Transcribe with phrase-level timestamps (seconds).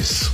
[0.00, 0.29] The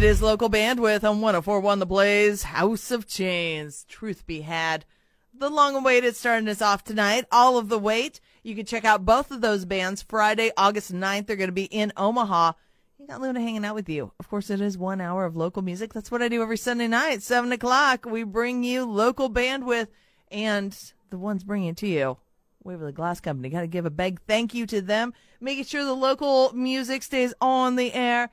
[0.00, 3.84] It is local bandwidth on 1041 The Blaze, House of Chains.
[3.86, 4.86] Truth be had.
[5.34, 7.26] The long awaited starting us off tonight.
[7.30, 8.18] All of the weight.
[8.42, 11.26] You can check out both of those bands Friday, August 9th.
[11.26, 12.52] They're going to be in Omaha.
[12.98, 14.10] You got Luna hanging out with you.
[14.18, 15.92] Of course, it is one hour of local music.
[15.92, 18.06] That's what I do every Sunday night, 7 o'clock.
[18.06, 19.88] We bring you local bandwidth
[20.30, 20.74] and
[21.10, 22.16] the ones bringing it to you.
[22.64, 23.50] Waverly Glass Company.
[23.50, 27.34] Got to give a big thank you to them, making sure the local music stays
[27.38, 28.30] on the air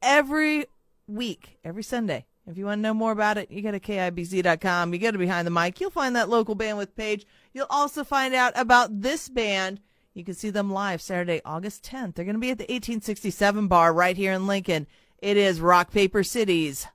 [0.00, 0.66] every
[1.08, 2.26] week, every Sunday.
[2.46, 4.92] If you want to know more about it, you go to KIBZ.com.
[4.94, 5.80] You go to Behind the Mic.
[5.80, 7.26] You'll find that local bandwidth page.
[7.52, 9.80] You'll also find out about this band.
[10.14, 12.14] You can see them live Saturday, August 10th.
[12.14, 14.86] They're going to be at the 1867 bar right here in Lincoln.
[15.18, 16.86] It is Rock Paper Cities,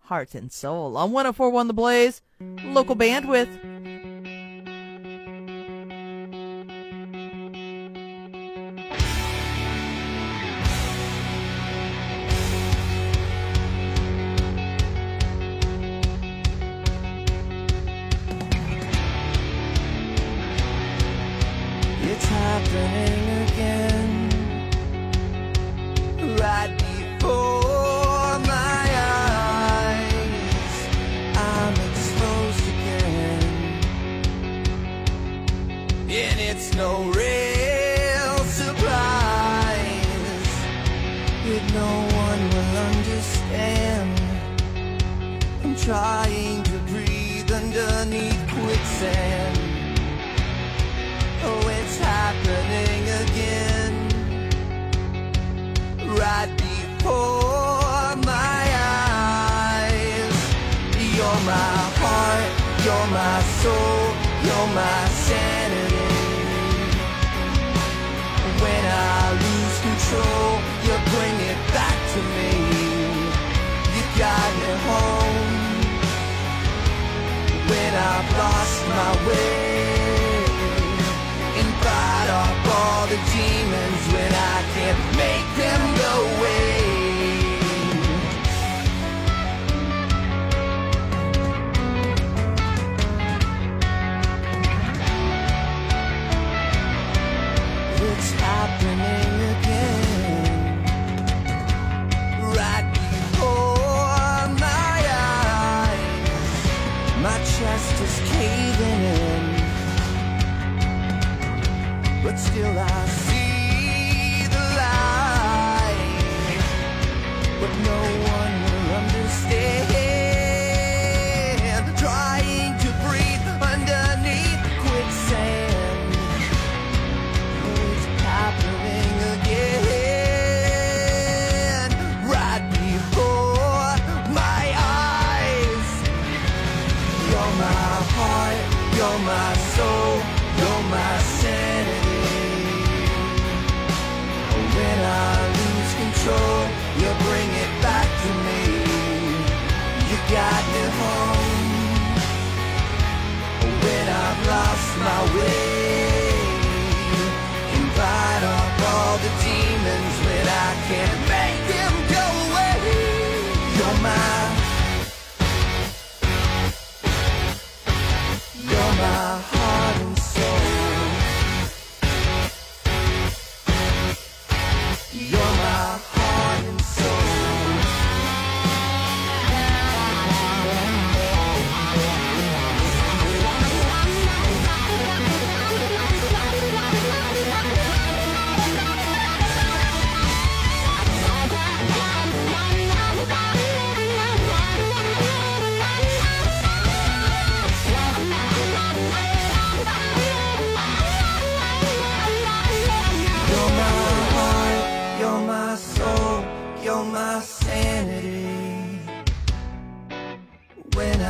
[0.00, 4.07] Heart and Soul on 1041 The Blaze, local bandwidth.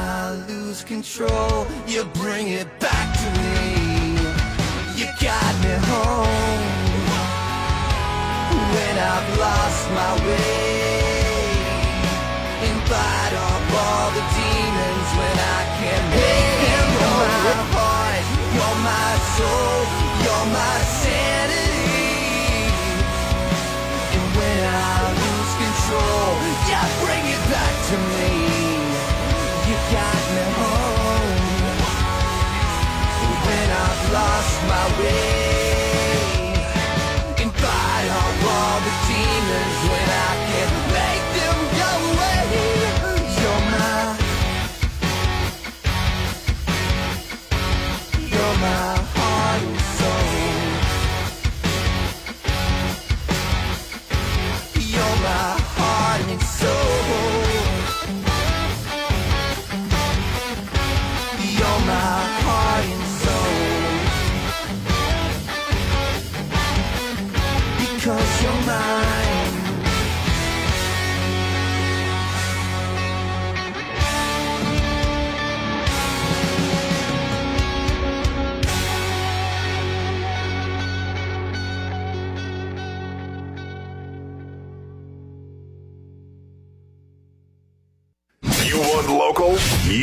[0.09, 4.17] I lose control, you bring it back to me.
[4.97, 6.65] You got me home.
[8.75, 10.79] When I've lost my way,
[12.89, 16.87] fight off all the demons when I can't make them.
[16.97, 18.25] You're my heart,
[18.57, 19.68] you're my soul,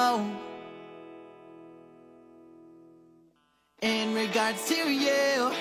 [0.00, 0.38] Home.
[3.82, 5.52] In regards to you,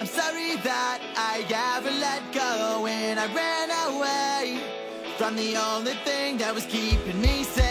[0.00, 0.98] I'm sorry that
[1.32, 1.34] I
[1.76, 4.42] ever let go and I ran away
[5.18, 7.61] from the only thing that was keeping me sane.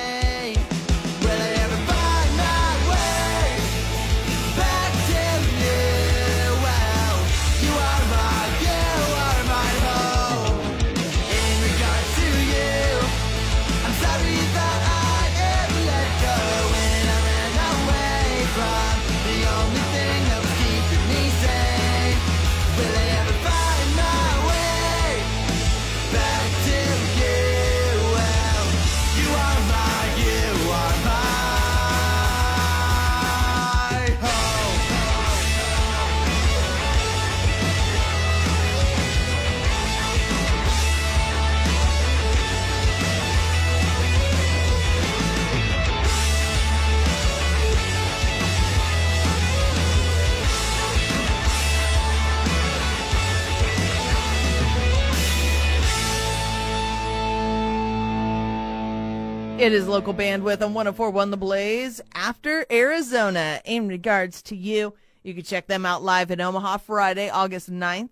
[59.61, 63.61] It is local bandwidth on 1041 The Blaze after Arizona.
[63.63, 68.09] In regards to you, you can check them out live in Omaha Friday, August 9th.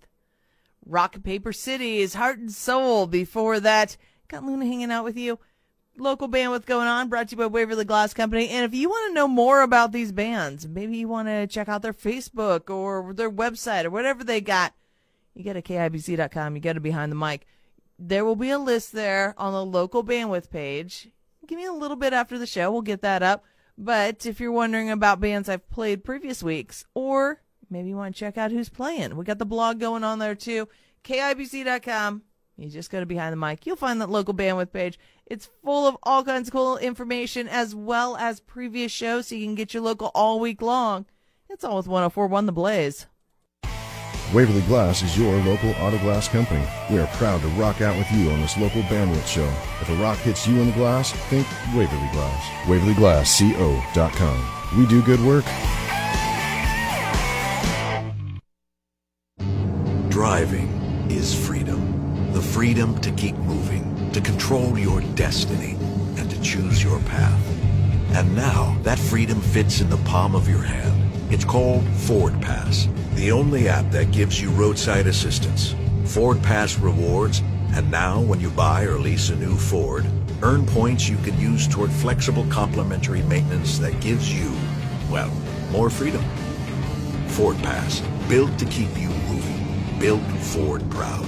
[0.85, 3.07] Rock and Paper City is Heart and Soul.
[3.07, 5.39] Before that, got Luna hanging out with you.
[5.97, 8.49] Local bandwidth going on, brought to you by Waverly Glass Company.
[8.49, 11.67] And if you want to know more about these bands, maybe you want to check
[11.67, 14.75] out their Facebook or their website or whatever they got,
[15.33, 17.47] you go to KIBZ.com, you go to Behind the Mic.
[17.97, 21.09] There will be a list there on the local bandwidth page.
[21.49, 23.43] Give me a little bit after the show, we'll get that up.
[23.75, 28.19] But if you're wondering about bands I've played previous weeks, or maybe you want to
[28.19, 30.69] check out who's playing, we got the blog going on there too.
[31.03, 32.21] KIBZ.com.
[32.55, 33.65] You just go to Behind the Mic.
[33.65, 34.99] You'll find that local bandwidth page.
[35.25, 39.47] It's full of all kinds of cool information as well as previous shows so you
[39.47, 41.07] can get your local all week long.
[41.49, 43.07] It's all with 1041 The Blaze.
[44.31, 46.63] Waverly Glass is your local auto glass company.
[46.91, 49.51] We are proud to rock out with you on this local bandwidth show.
[49.81, 52.45] If a rock hits you in the glass, think Waverly Glass.
[52.65, 54.77] WaverlyGlassCO.com.
[54.77, 55.45] We do good work.
[60.09, 60.67] Driving
[61.09, 62.31] is freedom.
[62.31, 65.75] The freedom to keep moving, to control your destiny,
[66.17, 67.43] and to choose your path.
[68.11, 71.08] And now that freedom fits in the palm of your hand.
[71.31, 77.43] It's called Ford Pass, the only app that gives you roadside assistance, Ford Pass rewards,
[77.73, 80.07] and now when you buy or lease a new Ford,
[80.41, 84.51] earn points you can use toward flexible complimentary maintenance that gives you,
[85.11, 85.31] well,
[85.71, 86.23] more freedom.
[87.27, 91.25] Ford Pass, built to keep you moving, built Ford proud.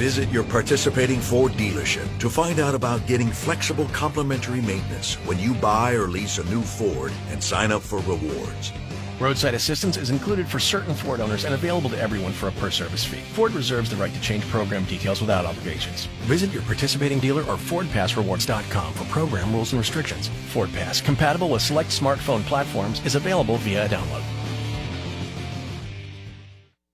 [0.00, 5.52] Visit your participating Ford dealership to find out about getting flexible complimentary maintenance when you
[5.52, 8.72] buy or lease a new Ford and sign up for rewards.
[9.20, 12.70] Roadside assistance is included for certain Ford owners and available to everyone for a per
[12.70, 13.20] service fee.
[13.34, 16.06] Ford reserves the right to change program details without obligations.
[16.22, 20.28] Visit your participating dealer or FordPassRewards.com for program rules and restrictions.
[20.48, 24.22] Ford Pass, compatible with select smartphone platforms, is available via a download.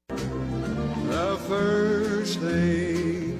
[0.08, 3.38] The first thing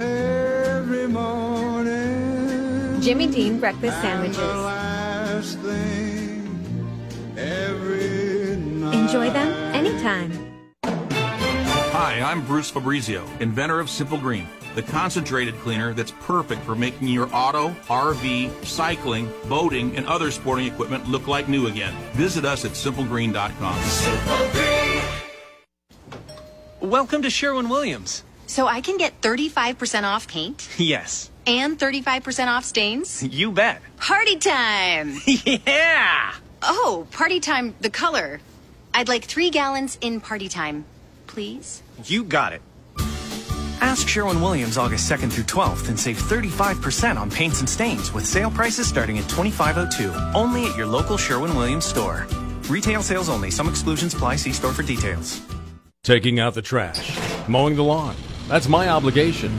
[0.00, 3.00] every morning.
[3.00, 4.89] Jimmy Dean breakfast sandwiches.
[10.02, 10.46] Them anytime.
[11.92, 17.08] Hi, I'm Bruce Fabrizio, inventor of Simple Green, the concentrated cleaner that's perfect for making
[17.08, 21.94] your auto, RV, cycling, boating, and other sporting equipment look like new again.
[22.12, 23.76] Visit us at simplegreen.com.
[26.80, 28.24] Welcome to Sherwin Williams.
[28.46, 33.22] So I can get 35% off paint Yes, and 35% off stains?
[33.22, 33.82] you bet.
[33.98, 35.16] Party time!
[35.26, 36.34] yeah!
[36.62, 38.40] Oh, party time, the color.
[38.92, 40.84] I'd like three gallons in party time,
[41.26, 41.82] please.
[42.04, 42.62] You got it.
[43.80, 48.26] Ask Sherwin Williams August 2nd through 12th and save 35% on paints and stains with
[48.26, 50.34] sale prices starting at $25.02.
[50.34, 52.26] Only at your local Sherwin Williams store.
[52.68, 53.50] Retail sales only.
[53.50, 54.36] Some exclusions apply.
[54.36, 55.40] See store for details.
[56.02, 58.16] Taking out the trash, mowing the lawn.
[58.48, 59.52] That's my obligation.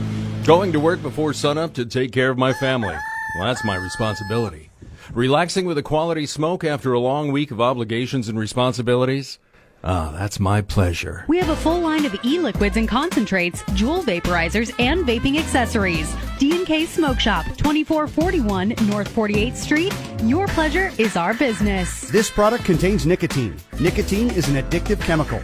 [0.44, 2.96] Going to work before sunup to take care of my family.
[3.36, 4.71] Well, that's my responsibility.
[5.12, 9.38] Relaxing with a quality smoke after a long week of obligations and responsibilities.
[9.84, 11.24] Ah, that's my pleasure.
[11.26, 16.14] We have a full line of e-liquids and concentrates, Juul vaporizers, and vaping accessories.
[16.38, 19.92] D&K Smoke Shop, 2441 North 48th Street.
[20.22, 22.08] Your pleasure is our business.
[22.10, 23.56] This product contains nicotine.
[23.80, 25.40] Nicotine is an addictive chemical.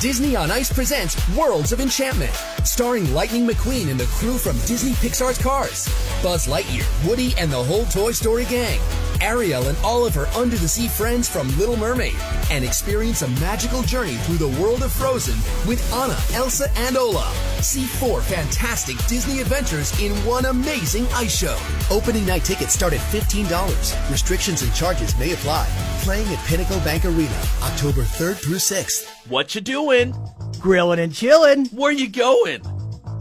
[0.00, 2.30] Disney on Ice presents Worlds of Enchantment,
[2.64, 5.86] starring Lightning McQueen and the crew from Disney Pixar's Cars,
[6.22, 8.80] Buzz Lightyear, Woody, and the whole Toy Story gang,
[9.20, 12.16] Ariel and all of her under the sea friends from Little Mermaid,
[12.50, 17.34] and experience a magical journey through the world of Frozen with Anna, Elsa, and Olaf.
[17.62, 21.58] See four fantastic Disney adventures in one amazing ice show.
[21.90, 24.10] Opening night tickets start at $15.
[24.10, 25.68] Restrictions and charges may apply.
[26.02, 29.08] Playing at Pinnacle Bank Arena, October 3rd through 6th.
[29.28, 30.14] What you doing?
[30.60, 31.66] Grilling and chilling.
[31.66, 32.62] Where you going?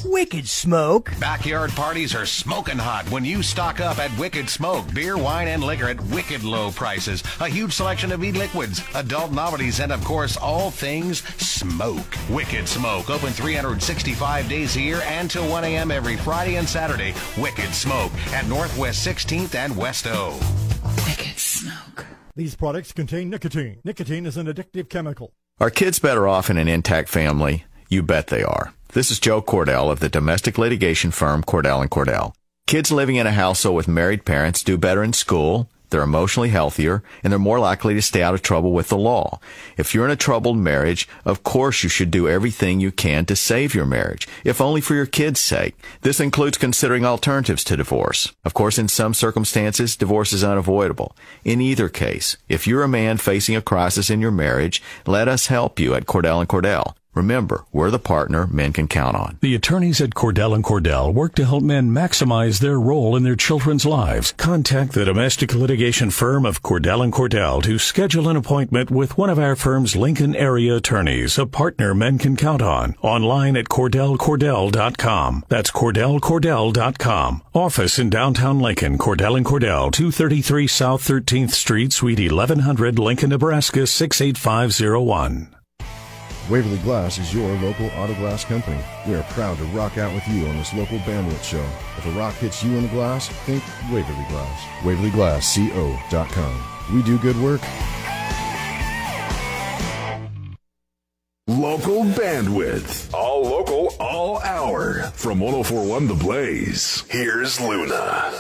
[0.04, 1.12] Wicked Smoke.
[1.20, 4.92] Backyard parties are smoking hot when you stock up at Wicked Smoke.
[4.94, 7.24] Beer, wine, and liquor at wicked low prices.
[7.40, 12.18] A huge selection of e-liquids, adult novelties, and of course, all things smoke.
[12.30, 15.92] Wicked Smoke, open 365 days a year and till 1 a.m.
[15.92, 17.14] every Friday and Saturday.
[17.38, 20.40] Wicked Smoke at Northwest 16th and West O.
[21.06, 22.06] Wicked Smoke.
[22.36, 23.80] These products contain nicotine.
[23.84, 25.34] Nicotine is an addictive chemical.
[25.60, 27.66] Are kids better off in an intact family?
[27.90, 28.76] You bet they are.
[28.90, 32.36] This is Joe Cordell of the domestic litigation firm Cordell and Cordell.
[32.68, 37.04] Kids living in a household with married parents do better in school, they're emotionally healthier,
[37.24, 39.40] and they're more likely to stay out of trouble with the law.
[39.78, 43.36] If you're in a troubled marriage, of course you should do everything you can to
[43.36, 45.76] save your marriage, if only for your kids' sake.
[46.02, 48.34] This includes considering alternatives to divorce.
[48.44, 51.16] Of course, in some circumstances, divorce is unavoidable.
[51.46, 55.48] In either case, if you're a man facing a crisis in your marriage, let us
[55.48, 56.97] help you at Cordell and Cordell.
[57.18, 59.40] Remember, we're the partner men can count on.
[59.42, 63.36] The attorneys at Cordell and Cordell work to help men maximize their role in their
[63.36, 64.34] children's lives.
[64.38, 69.32] Contact the domestic litigation firm of Cordell and Cordell to schedule an appointment with one
[69.32, 72.96] of our firm's Lincoln area attorneys, a partner men can count on.
[73.02, 75.44] Online at cordellcordell.com.
[75.50, 77.42] That's cordellcordell.com.
[77.56, 83.88] Office in downtown Lincoln, Cordell and Cordell, 233 South 13th Street, Suite 1100, Lincoln, Nebraska
[83.88, 85.57] 68501.
[86.50, 88.82] Waverly Glass is your local auto glass company.
[89.06, 91.66] We are proud to rock out with you on this local bandwidth show.
[91.98, 94.62] If a rock hits you in the glass, think Waverly Glass.
[94.84, 96.96] WaverlyGlassCO.com.
[96.96, 97.60] We do good work.
[101.48, 103.14] Local bandwidth.
[103.14, 105.12] All local, all hour.
[105.16, 108.32] From 1041 The Blaze, here's Luna.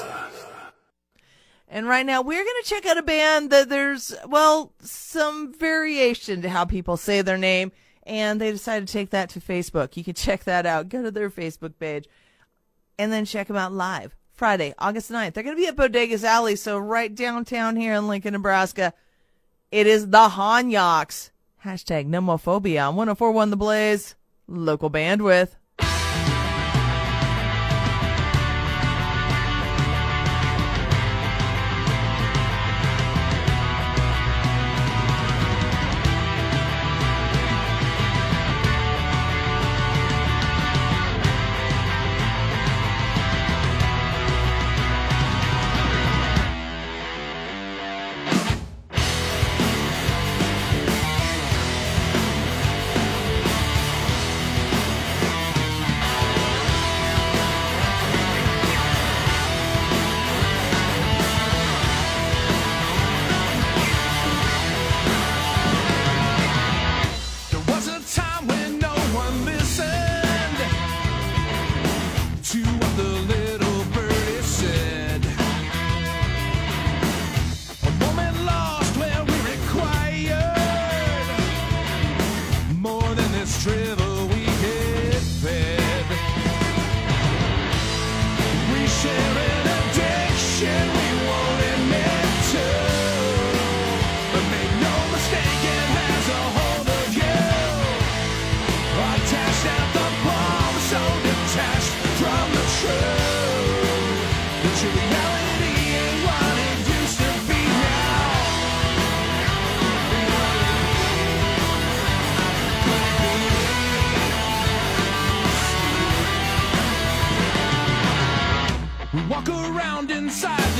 [1.67, 6.41] And right now, we're going to check out a band that there's, well, some variation
[6.43, 7.73] to how people say their name
[8.07, 9.95] and they decided to take that to Facebook.
[9.95, 10.89] You can check that out.
[10.89, 12.07] Go to their Facebook page
[12.97, 15.33] and then check them out live Friday, August 9th.
[15.33, 18.93] They're going to be at Bodegas Alley, so right downtown here in Lincoln, Nebraska.
[19.71, 21.31] It is the Honyaks.
[21.65, 24.15] Hashtag nomophobia on 1041 The Blaze,
[24.47, 25.55] local bandwidth.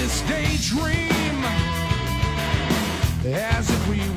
[0.08, 1.44] this daydream.
[3.26, 4.17] As if we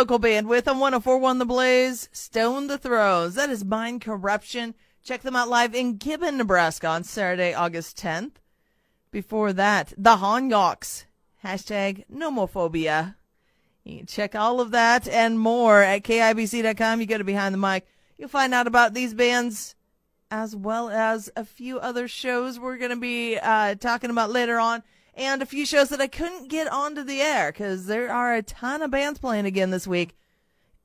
[0.00, 2.08] On 1041 The Blaze.
[2.10, 3.34] Stone the Throws.
[3.34, 4.74] That is Mind Corruption.
[5.04, 8.36] Check them out live in Gibbon, Nebraska on Saturday, August 10th.
[9.10, 11.04] Before that, the Honyaks.
[11.44, 13.16] Hashtag nomophobia.
[13.84, 17.02] You can check all of that and more at KIBZ.com.
[17.02, 17.86] You go to Behind the Mic.
[18.16, 19.74] You'll find out about these bands
[20.30, 24.58] as well as a few other shows we're going to be uh, talking about later
[24.58, 24.82] on
[25.14, 28.42] and a few shows that I couldn't get onto the air because there are a
[28.42, 30.16] ton of bands playing again this week.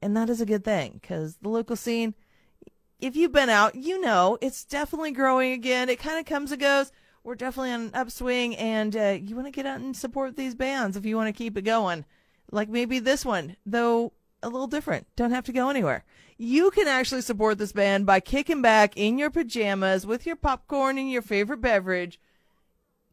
[0.02, 2.16] And that is a good thing because the local scene,
[3.00, 5.90] if you've been out, you know it's definitely growing again.
[5.90, 6.92] It kind of comes and goes.
[7.24, 10.54] We're definitely on an upswing, and uh, you want to get out and support these
[10.54, 12.06] bands if you want to keep it going.
[12.52, 15.08] Like maybe this one, though a little different.
[15.16, 16.04] Don't have to go anywhere.
[16.38, 20.98] You can actually support this band by kicking back in your pajamas with your popcorn
[20.98, 22.20] and your favorite beverage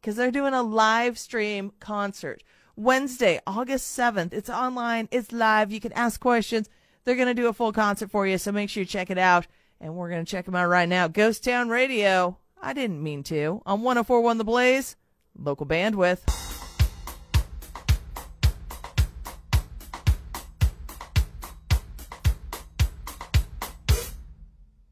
[0.03, 2.43] because they're doing a live stream concert
[2.75, 4.33] Wednesday, August 7th.
[4.33, 5.71] It's online, it's live.
[5.71, 6.69] You can ask questions.
[7.03, 9.17] They're going to do a full concert for you, so make sure you check it
[9.17, 9.47] out.
[9.79, 11.07] And we're going to check them out right now.
[11.07, 12.37] Ghost Town Radio.
[12.61, 13.61] I didn't mean to.
[13.65, 14.97] On 1041 The Blaze,
[15.37, 16.21] local bandwidth.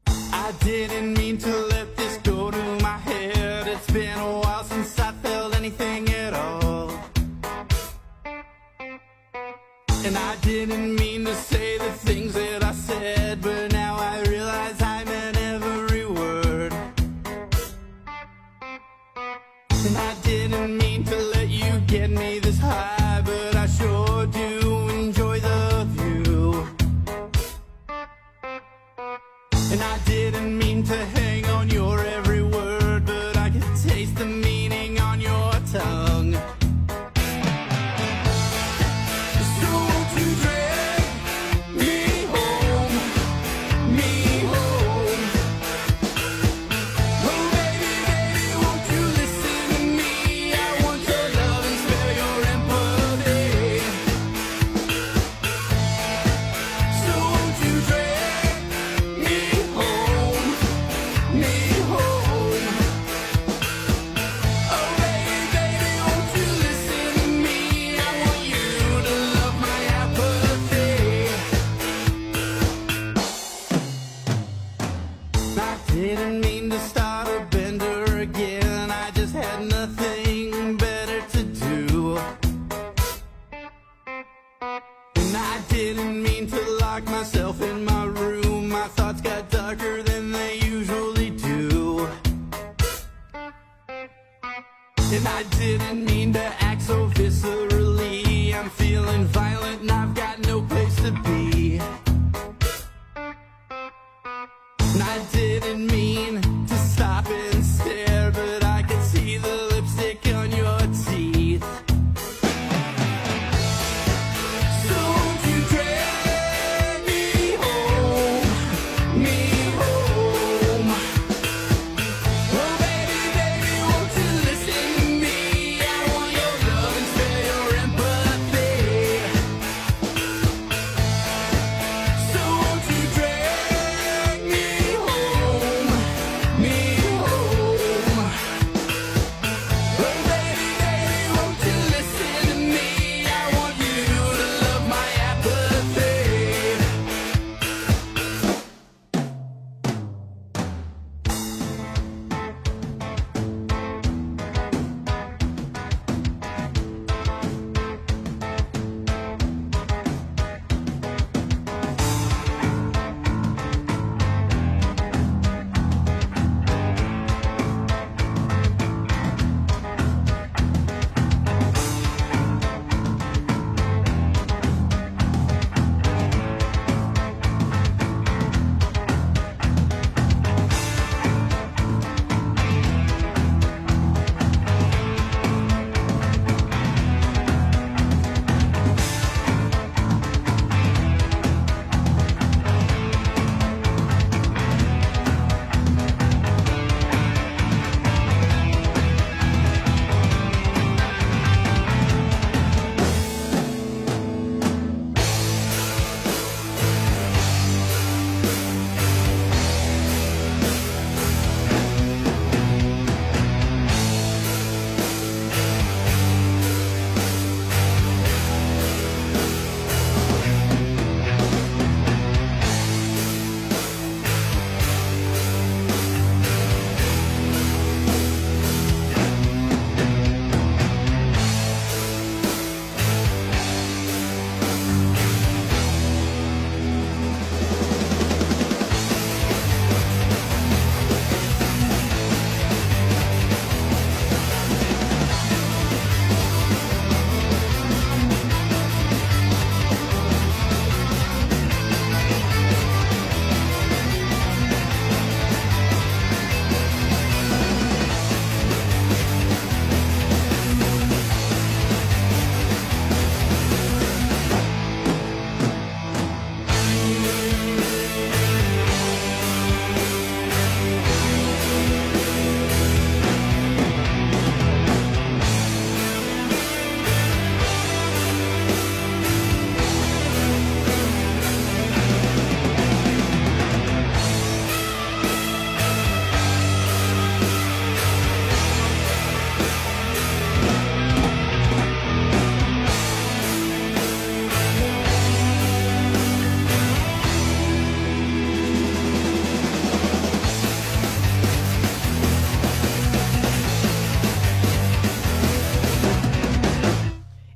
[0.06, 1.61] I didn't mean to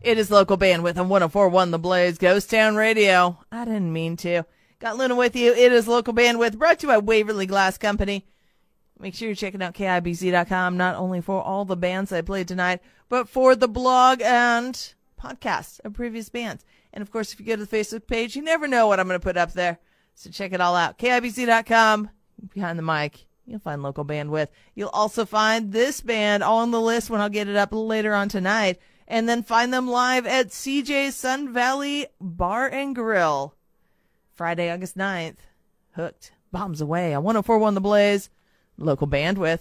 [0.06, 3.40] It is local bandwidth on 1041 The Blaze, Ghost Town Radio.
[3.50, 4.44] I didn't mean to.
[4.78, 5.52] Got Luna with you.
[5.52, 8.24] It is local bandwidth brought to you by Waverly Glass Company.
[9.00, 12.82] Make sure you're checking out KIBZ.com, not only for all the bands I played tonight,
[13.08, 16.64] but for the blog and podcasts of previous bands.
[16.92, 19.08] And of course, if you go to the Facebook page, you never know what I'm
[19.08, 19.80] going to put up there.
[20.14, 20.98] So check it all out.
[20.98, 22.10] KIBZ.com,
[22.54, 23.26] behind the mic.
[23.44, 24.50] You'll find local bandwidth.
[24.76, 28.28] You'll also find this band on the list when I'll get it up later on
[28.28, 28.78] tonight
[29.08, 33.54] and then find them live at CJ Sun Valley Bar and Grill.
[34.32, 35.36] Friday, August 9th.
[35.92, 36.32] Hooked.
[36.52, 38.30] Bombs away on 1041 The Blaze,
[38.78, 39.60] local bandwidth.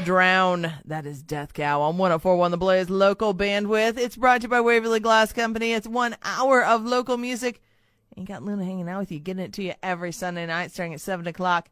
[0.00, 0.72] Drown.
[0.84, 3.98] That is Death Cow on 1041 The Blaze local bandwidth.
[3.98, 5.72] It's brought to you by Waverly Glass Company.
[5.72, 7.60] It's one hour of local music.
[8.16, 10.72] And you got Luna hanging out with you, getting it to you every Sunday night
[10.72, 11.68] starting at 7 o'clock.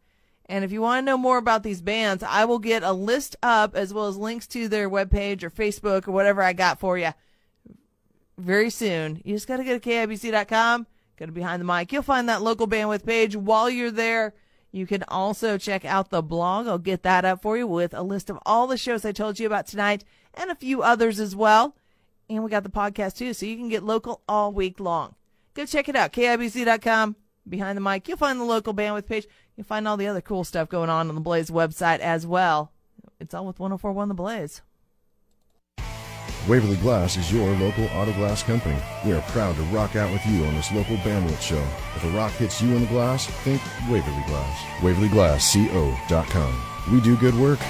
[0.47, 3.37] And if you want to know more about these bands, I will get a list
[3.43, 6.99] up as well as links to their webpage or Facebook or whatever I got for
[6.99, 7.13] you
[8.37, 9.23] very soon.
[9.25, 11.93] You just got to go to KIBZ.com, go to Behind the Mic.
[11.93, 13.37] You'll find that local bandwidth page.
[13.37, 14.35] While you're there,
[14.73, 16.67] you can also check out the blog.
[16.67, 19.39] I'll get that up for you with a list of all the shows I told
[19.39, 20.03] you about tonight
[20.33, 21.77] and a few others as well.
[22.29, 25.15] And we got the podcast too, so you can get local all week long.
[25.53, 27.17] Go check it out, KIBZ.com,
[27.47, 28.09] Behind the Mic.
[28.09, 29.27] You'll find the local bandwidth page.
[29.57, 32.73] You'll find all the other cool stuff going on on the Blaze website as well.
[33.21, 34.63] It's all with 1041 The Blaze.
[36.49, 38.77] Waverly Glass is your local auto glass company.
[39.05, 41.65] We are proud to rock out with you on this local bandwidth show.
[41.95, 44.63] If a rock hits you in the glass, think Waverly Glass.
[44.81, 46.63] WaverlyGlassCO.com.
[46.93, 47.61] We do good work.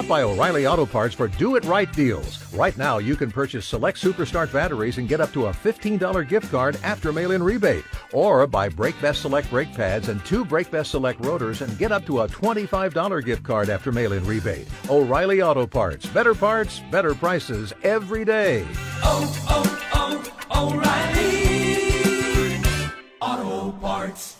[0.00, 2.50] Stop by O'Reilly Auto Parts for Do It Right deals.
[2.54, 6.50] Right now, you can purchase select Superstart batteries and get up to a $15 gift
[6.50, 7.84] card after mail in rebate.
[8.14, 11.92] Or buy Brake Best Select brake pads and two Brake Best Select rotors and get
[11.92, 14.66] up to a $25 gift card after mail in rebate.
[14.88, 16.06] O'Reilly Auto Parts.
[16.06, 18.66] Better parts, better prices every day.
[19.02, 22.62] oh, oh, oh O'Reilly
[23.20, 24.39] Auto Parts.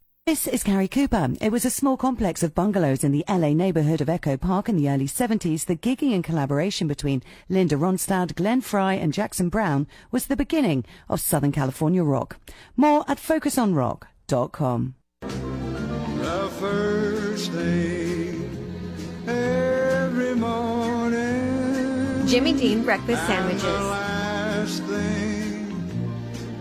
[0.31, 1.33] This is Carrie Cooper.
[1.41, 4.77] It was a small complex of bungalows in the LA neighborhood of Echo Park in
[4.77, 5.65] the early 70s.
[5.65, 10.85] The gigging and collaboration between Linda Ronstadt, Glenn Frey, and Jackson Browne was the beginning
[11.09, 12.37] of Southern California rock.
[12.77, 14.95] More at focusonrock.com.
[15.19, 22.25] The first thing every morning.
[22.25, 23.63] Jimmy Dean breakfast sandwiches.
[23.65, 25.91] Last thing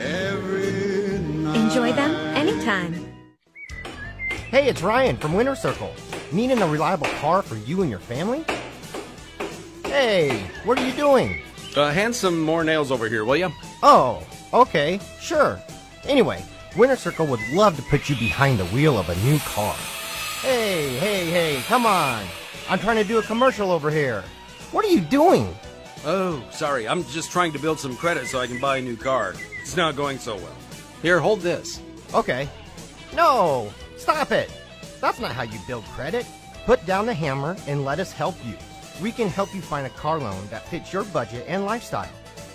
[0.01, 1.57] every night.
[1.57, 3.10] Enjoy them anytime.
[4.51, 5.95] Hey, it's Ryan from Winter Circle.
[6.33, 8.45] Needing a reliable car for you and your family?
[9.85, 11.41] Hey, what are you doing?
[11.77, 13.53] Uh, hand some more nails over here, will you?
[13.85, 15.61] Oh, okay, sure.
[16.03, 16.45] Anyway,
[16.77, 19.77] Winter Circle would love to put you behind the wheel of a new car.
[20.41, 22.25] Hey, hey, hey, come on.
[22.69, 24.25] I'm trying to do a commercial over here.
[24.73, 25.57] What are you doing?
[26.05, 26.89] Oh, sorry.
[26.89, 29.37] I'm just trying to build some credit so I can buy a new car.
[29.61, 30.57] It's not going so well.
[31.03, 31.81] Here, hold this.
[32.13, 32.49] Okay.
[33.15, 34.51] No, stop it.
[35.01, 36.27] That's not how you build credit.
[36.65, 38.55] Put down the hammer and let us help you.
[39.01, 42.11] We can help you find a car loan that fits your budget and lifestyle.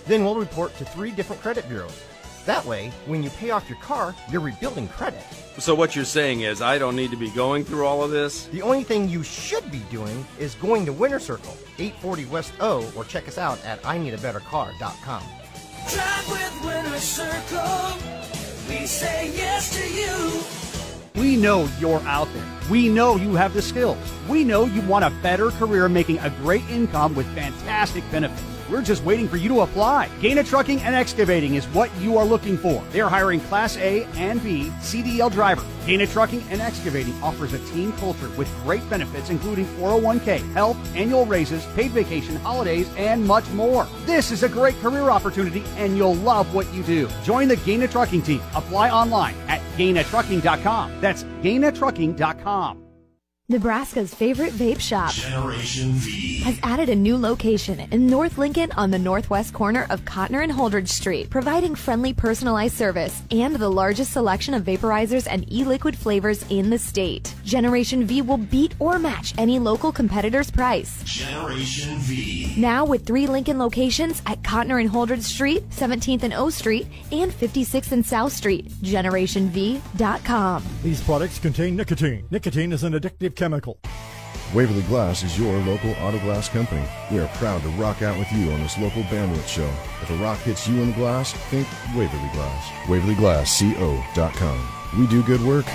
[0.06, 2.02] Then we'll report to three different credit bureaus.
[2.46, 5.22] That way, when you pay off your car, you're rebuilding credit.
[5.58, 8.46] So what you're saying is I don't need to be going through all of this?
[8.46, 12.88] The only thing you should be doing is going to Winter Circle, 840 West O,
[12.94, 15.22] or check us out at IneedABetterCar.com.
[15.92, 17.98] Drive with Winter Circle.
[18.68, 20.75] We say yes to you.
[21.16, 22.44] We know you're out there.
[22.70, 23.96] We know you have the skills.
[24.28, 28.42] We know you want a better career making a great income with fantastic benefits.
[28.68, 30.10] We're just waiting for you to apply.
[30.20, 32.82] Gaina Trucking and Excavating is what you are looking for.
[32.90, 35.64] They are hiring Class A and B CDL drivers.
[35.86, 41.24] Gaina Trucking and Excavating offers a team culture with great benefits, including 401k, health, annual
[41.24, 43.86] raises, paid vacation, holidays, and much more.
[44.04, 47.08] This is a great career opportunity, and you'll love what you do.
[47.22, 48.42] Join the Gaina Trucking team.
[48.54, 51.00] Apply online at GainaTrucking.com.
[51.00, 52.85] That's GainaTrucking.com.
[53.48, 56.40] Nebraska's favorite vape shop Generation V.
[56.40, 60.50] has added a new location in North Lincoln on the northwest corner of Cotner and
[60.50, 66.44] Holdridge Street, providing friendly personalized service and the largest selection of vaporizers and e-liquid flavors
[66.50, 67.36] in the state.
[67.44, 71.00] Generation V will beat or match any local competitor's price.
[71.04, 72.52] Generation V.
[72.56, 77.30] Now with three Lincoln locations at Cotner and Holdridge Street, 17th and O Street, and
[77.30, 78.68] 56th and South Street.
[78.82, 80.64] GenerationV.com.
[80.82, 82.26] These products contain nicotine.
[82.32, 83.78] Nicotine is an addictive chemical.
[84.54, 86.84] Waverly Glass is your local auto glass company.
[87.10, 89.68] We are proud to rock out with you on this local bandwidth show.
[90.02, 92.68] If a rock hits you in the glass, think Waverly Glass.
[92.86, 94.68] WaverlyGlassCO.com.
[94.98, 95.66] We do good work.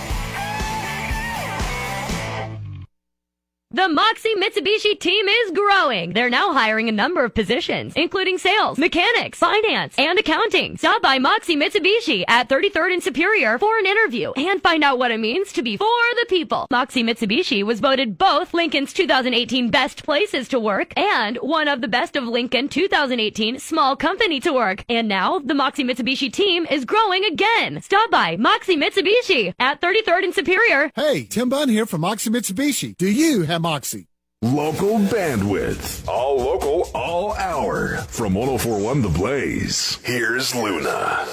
[3.73, 6.11] The Moxie Mitsubishi team is growing.
[6.11, 10.75] They're now hiring a number of positions, including sales, mechanics, finance, and accounting.
[10.75, 15.11] Stop by Moxie Mitsubishi at 33rd and Superior for an interview and find out what
[15.11, 16.67] it means to be for the people.
[16.69, 21.87] Moxie Mitsubishi was voted both Lincoln's 2018 Best Places to Work and one of the
[21.87, 24.83] Best of Lincoln 2018 Small Company to Work.
[24.89, 27.81] And now the Moxie Mitsubishi team is growing again.
[27.81, 30.91] Stop by Moxie Mitsubishi at 33rd and Superior.
[30.93, 32.97] Hey, Tim Bunn here from Moxie Mitsubishi.
[32.97, 34.07] Do you have Moxie?
[34.41, 36.07] Local bandwidth.
[36.07, 37.97] All local, all hour.
[38.09, 41.27] From 1041 The Blaze, here's Luna.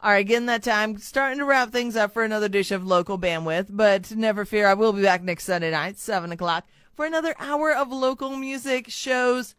[0.00, 0.98] All right, getting that time.
[0.98, 4.74] Starting to wrap things up for another dish of local bandwidth, but never fear, I
[4.74, 9.54] will be back next Sunday night, 7 o'clock, for another hour of local music shows.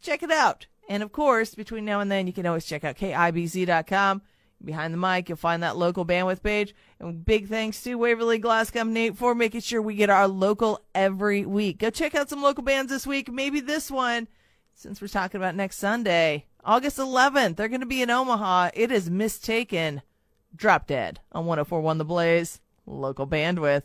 [0.00, 0.66] Check it out.
[0.88, 4.22] And of course, between now and then, you can always check out KIBZ.com.
[4.62, 6.74] Behind the mic, you'll find that local bandwidth page.
[6.98, 11.46] And big thanks to Waverly Glass Company for making sure we get our local every
[11.46, 11.78] week.
[11.78, 13.32] Go check out some local bands this week.
[13.32, 14.28] Maybe this one,
[14.74, 17.56] since we're talking about next Sunday, August 11th.
[17.56, 18.70] They're going to be in Omaha.
[18.74, 20.02] It is Mistaken.
[20.54, 22.60] Drop Dead on 1041 The Blaze.
[22.86, 23.84] Local bandwidth.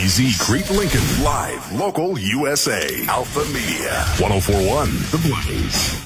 [0.00, 1.22] KIBZ Crete Lincoln.
[1.22, 3.04] Live, local, USA.
[3.06, 4.02] Alpha Media.
[4.18, 5.99] 1041 The Blaze.